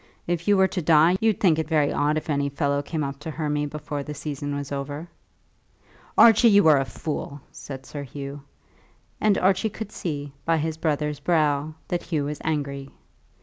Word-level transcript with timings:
If 0.25 0.47
you 0.47 0.57
were 0.57 0.67
to 0.67 0.81
die, 0.81 1.15
you'd 1.21 1.39
think 1.39 1.59
it 1.59 1.67
very 1.67 1.93
odd 1.93 2.17
if 2.17 2.27
any 2.27 2.49
fellow 2.49 2.81
came 2.81 3.03
up 3.03 3.19
to 3.19 3.29
Hermy 3.29 3.67
before 3.67 4.01
the 4.01 4.15
season 4.15 4.55
was 4.55 4.71
over." 4.71 5.07
"Archie, 6.17 6.49
you 6.49 6.67
are 6.69 6.79
a 6.79 6.85
fool," 6.85 7.39
said 7.51 7.85
Sir 7.85 8.01
Hugh; 8.01 8.41
and 9.19 9.37
Archie 9.37 9.69
could 9.69 9.91
see 9.91 10.33
by 10.43 10.57
his 10.57 10.75
brother's 10.77 11.19
brow 11.19 11.75
that 11.89 12.01
Hugh 12.01 12.25
was 12.25 12.41
angry. 12.43 12.89